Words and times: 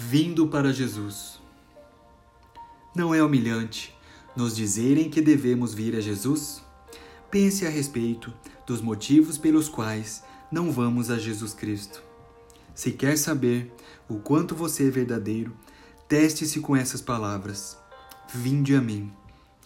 Vindo 0.00 0.46
para 0.46 0.72
Jesus. 0.72 1.40
Não 2.94 3.12
é 3.12 3.20
humilhante 3.20 3.92
nos 4.36 4.54
dizerem 4.54 5.10
que 5.10 5.20
devemos 5.20 5.74
vir 5.74 5.96
a 5.96 6.00
Jesus? 6.00 6.62
Pense 7.32 7.66
a 7.66 7.68
respeito 7.68 8.32
dos 8.64 8.80
motivos 8.80 9.36
pelos 9.36 9.68
quais 9.68 10.22
não 10.52 10.70
vamos 10.70 11.10
a 11.10 11.18
Jesus 11.18 11.52
Cristo. 11.52 12.00
Se 12.76 12.92
quer 12.92 13.18
saber 13.18 13.74
o 14.08 14.20
quanto 14.20 14.54
você 14.54 14.86
é 14.86 14.90
verdadeiro, 14.90 15.52
teste-se 16.06 16.60
com 16.60 16.76
essas 16.76 17.02
palavras: 17.02 17.76
Vinde 18.32 18.76
a 18.76 18.80
mim. 18.80 19.12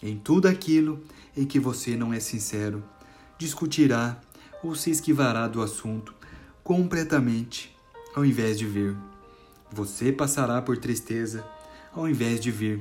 Em 0.01 0.17
tudo 0.17 0.47
aquilo 0.47 1.03
em 1.37 1.45
que 1.45 1.59
você 1.59 1.95
não 1.95 2.11
é 2.11 2.19
sincero, 2.19 2.83
discutirá 3.37 4.19
ou 4.63 4.73
se 4.73 4.89
esquivará 4.89 5.47
do 5.47 5.61
assunto 5.61 6.11
completamente, 6.63 7.77
ao 8.15 8.25
invés 8.25 8.57
de 8.57 8.65
vir. 8.65 9.12
Você 9.73 10.11
passará 10.11 10.61
por 10.61 10.77
tristeza, 10.77 11.43
ao 11.91 12.07
invés 12.07 12.39
de 12.39 12.51
vir, 12.51 12.79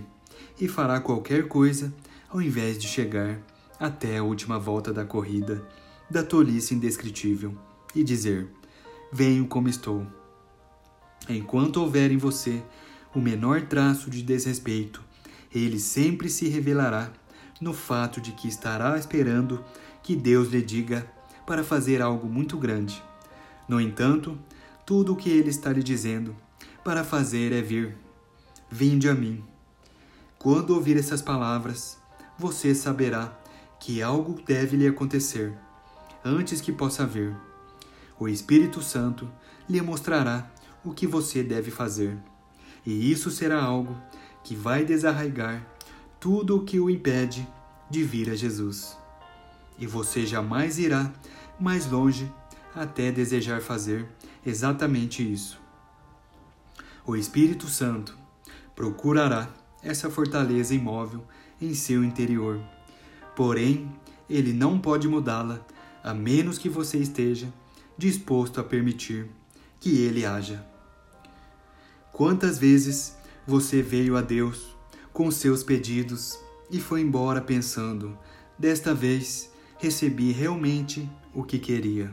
e 0.60 0.68
fará 0.68 1.00
qualquer 1.00 1.48
coisa, 1.48 1.90
ao 2.28 2.42
invés 2.42 2.76
de 2.78 2.86
chegar 2.86 3.38
até 3.80 4.18
a 4.18 4.22
última 4.22 4.58
volta 4.58 4.92
da 4.92 5.02
corrida, 5.02 5.66
da 6.10 6.22
tolice 6.22 6.74
indescritível, 6.74 7.56
e 7.94 8.04
dizer: 8.04 8.46
Venho 9.10 9.46
como 9.46 9.70
estou. 9.70 10.06
Enquanto 11.26 11.78
houver 11.78 12.12
em 12.12 12.18
você 12.18 12.62
o 13.14 13.18
menor 13.18 13.62
traço 13.62 14.10
de 14.10 14.22
desrespeito, 14.22 15.02
ele 15.50 15.78
sempre 15.78 16.28
se 16.28 16.46
revelará 16.46 17.10
no 17.58 17.72
fato 17.72 18.20
de 18.20 18.32
que 18.32 18.48
estará 18.48 18.98
esperando 18.98 19.64
que 20.02 20.14
Deus 20.14 20.48
lhe 20.48 20.60
diga 20.60 21.10
para 21.46 21.64
fazer 21.64 22.02
algo 22.02 22.28
muito 22.28 22.58
grande. 22.58 23.02
No 23.66 23.80
entanto, 23.80 24.38
tudo 24.84 25.14
o 25.14 25.16
que 25.16 25.30
ele 25.30 25.48
está 25.48 25.72
lhe 25.72 25.82
dizendo 25.82 26.36
para 26.84 27.04
fazer 27.04 27.52
é 27.52 27.62
vir. 27.62 27.96
Vinde 28.68 29.08
a 29.08 29.14
mim. 29.14 29.44
Quando 30.36 30.70
ouvir 30.70 30.96
essas 30.96 31.22
palavras, 31.22 31.96
você 32.36 32.74
saberá 32.74 33.38
que 33.78 34.02
algo 34.02 34.40
deve 34.44 34.76
lhe 34.76 34.88
acontecer 34.88 35.56
antes 36.24 36.60
que 36.60 36.72
possa 36.72 37.06
vir. 37.06 37.36
O 38.18 38.28
Espírito 38.28 38.82
Santo 38.82 39.30
lhe 39.68 39.80
mostrará 39.80 40.50
o 40.84 40.92
que 40.92 41.06
você 41.06 41.44
deve 41.44 41.70
fazer, 41.70 42.18
e 42.84 43.12
isso 43.12 43.30
será 43.30 43.62
algo 43.62 43.96
que 44.42 44.56
vai 44.56 44.84
desarraigar 44.84 45.64
tudo 46.18 46.56
o 46.56 46.64
que 46.64 46.80
o 46.80 46.90
impede 46.90 47.46
de 47.88 48.02
vir 48.02 48.28
a 48.28 48.34
Jesus. 48.34 48.98
E 49.78 49.86
você 49.86 50.26
jamais 50.26 50.80
irá 50.80 51.12
mais 51.60 51.88
longe 51.88 52.32
até 52.74 53.12
desejar 53.12 53.60
fazer 53.60 54.08
exatamente 54.44 55.22
isso. 55.22 55.61
O 57.06 57.16
Espírito 57.16 57.68
Santo 57.68 58.16
procurará 58.74 59.48
essa 59.82 60.10
fortaleza 60.10 60.74
imóvel 60.74 61.26
em 61.60 61.74
seu 61.74 62.04
interior 62.04 62.60
Porém, 63.34 63.90
ele 64.28 64.52
não 64.52 64.78
pode 64.78 65.08
mudá-la 65.08 65.64
a 66.02 66.12
menos 66.12 66.58
que 66.58 66.68
você 66.68 66.98
esteja 66.98 67.52
disposto 67.96 68.60
a 68.60 68.64
permitir 68.64 69.30
que 69.80 70.02
ele 70.02 70.24
haja. 70.24 70.64
Quantas 72.12 72.58
vezes 72.58 73.16
você 73.46 73.80
veio 73.82 74.16
a 74.16 74.20
Deus 74.20 74.76
com 75.12 75.30
seus 75.30 75.62
pedidos 75.62 76.38
e 76.70 76.80
foi 76.80 77.00
embora 77.00 77.40
pensando: 77.40 78.18
desta 78.58 78.94
vez 78.94 79.50
recebi 79.78 80.32
realmente 80.32 81.08
o 81.34 81.42
que 81.42 81.58
queria. 81.58 82.10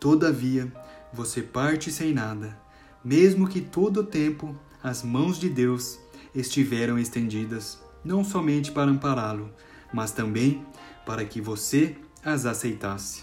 Todavia, 0.00 0.72
você 1.12 1.42
parte 1.42 1.92
sem 1.92 2.12
nada, 2.12 2.58
mesmo 3.04 3.48
que 3.48 3.60
todo 3.60 4.00
o 4.00 4.04
tempo 4.04 4.56
as 4.82 5.02
mãos 5.02 5.38
de 5.38 5.48
Deus 5.48 5.98
estiveram 6.34 6.98
estendidas, 6.98 7.80
não 8.04 8.24
somente 8.24 8.72
para 8.72 8.90
ampará-lo, 8.90 9.50
mas 9.92 10.12
também 10.12 10.64
para 11.04 11.24
que 11.24 11.40
você 11.40 11.96
as 12.24 12.46
aceitasse. 12.46 13.22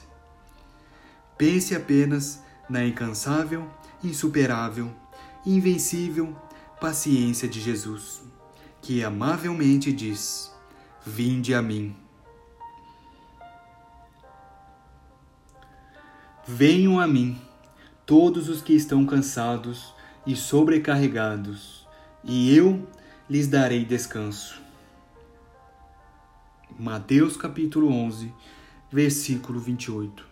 Pense 1.38 1.76
apenas 1.76 2.42
na 2.70 2.86
incansável, 2.86 3.68
insuperável, 4.04 4.92
invencível 5.46 6.36
paciência 6.80 7.48
de 7.48 7.60
Jesus, 7.60 8.22
que 8.82 9.04
amavelmente 9.04 9.92
diz: 9.92 10.54
Vinde 11.06 11.54
a 11.54 11.62
mim. 11.62 11.96
Venham 16.46 17.00
a 17.00 17.08
mim, 17.08 17.40
todos 18.10 18.50
os 18.50 18.60
que 18.60 18.74
estão 18.74 19.06
cansados 19.06 19.94
e 20.26 20.36
sobrecarregados, 20.36 21.88
e 22.24 22.58
eu 22.58 22.88
lhes 23.30 23.48
darei 23.48 23.86
descanso. 23.86 24.60
Mateus 26.80 27.38
capítulo 27.38 27.88
11, 27.94 28.34
versículo 28.92 29.60
28. 29.60 30.29